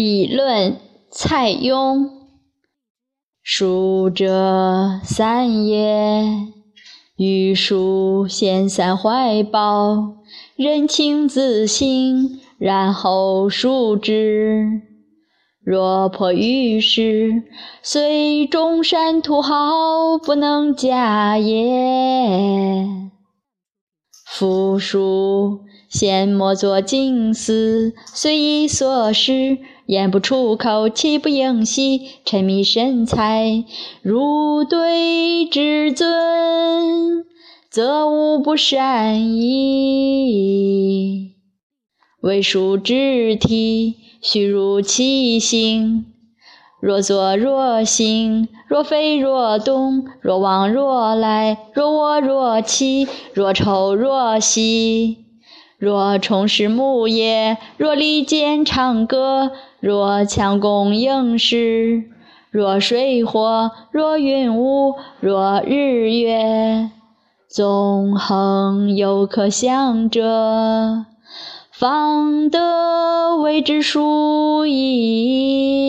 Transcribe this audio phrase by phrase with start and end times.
[0.00, 0.76] 笔论，
[1.10, 2.08] 蔡邕。
[3.42, 6.24] 书者三也，
[7.16, 10.18] 欲书先散怀抱，
[10.54, 14.82] 人情自省，然后述之。
[15.64, 17.42] 若破于世，
[17.82, 21.58] 虽中山土豪，不能假也。
[24.38, 33.64] 夫书先莫作经思，随意所失，言不出口，气不应息，沉迷神采，
[34.00, 37.24] 如对至尊，
[37.68, 41.32] 则无不善矣。
[42.20, 43.96] 为书之体。
[44.20, 46.06] 须如其形，
[46.80, 55.24] 若坐若行，若飞若动，若往若来，若卧若起，若愁若吸，
[55.76, 62.04] 若虫食木叶，若利剑长戈，若强弓硬矢，
[62.52, 66.90] 若水火，若云雾，若日月，
[67.48, 71.06] 纵横犹可想者。
[71.72, 75.87] 方得谓之书矣。